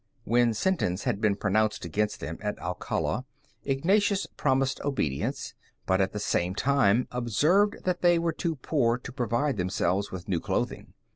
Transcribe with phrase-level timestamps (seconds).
[0.23, 3.23] When sentence had been pronounced against them at Alcala,
[3.65, 5.53] Ignatius promised obedience,
[5.85, 10.27] but at the same time observed that they were too poor to provide themselves with
[10.27, 10.93] new clothing.